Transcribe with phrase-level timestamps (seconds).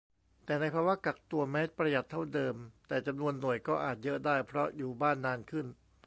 [0.45, 2.55] แต่ในภาวะกักตัว แม้ประหยัดเท่าเดิม
[2.87, 5.65] แต่จำนวนหน่วยก็อาจเยอะได้ เพราะอยู่บ้านนานขึ้น